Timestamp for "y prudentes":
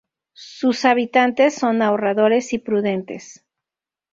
2.53-3.45